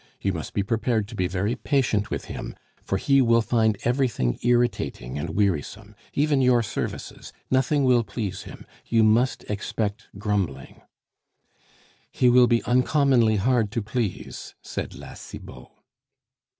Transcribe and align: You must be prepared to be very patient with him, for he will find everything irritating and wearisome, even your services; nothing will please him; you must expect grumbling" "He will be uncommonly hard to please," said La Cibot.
You 0.19 0.33
must 0.33 0.55
be 0.55 0.63
prepared 0.63 1.07
to 1.09 1.15
be 1.15 1.27
very 1.27 1.55
patient 1.55 2.09
with 2.09 2.25
him, 2.25 2.55
for 2.83 2.97
he 2.97 3.21
will 3.21 3.43
find 3.43 3.77
everything 3.85 4.39
irritating 4.43 5.19
and 5.19 5.29
wearisome, 5.29 5.93
even 6.15 6.41
your 6.41 6.63
services; 6.63 7.31
nothing 7.51 7.83
will 7.83 8.03
please 8.03 8.41
him; 8.41 8.65
you 8.87 9.03
must 9.03 9.43
expect 9.43 10.07
grumbling" 10.17 10.81
"He 12.19 12.29
will 12.29 12.47
be 12.47 12.63
uncommonly 12.63 13.35
hard 13.35 13.69
to 13.73 13.83
please," 13.83 14.55
said 14.63 14.95
La 14.95 15.13
Cibot. 15.13 15.67